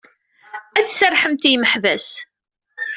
Ad 0.77 0.83
d-tserrḥemt 0.85 1.43
i 1.47 1.51
yimeḥbas. 1.51 2.07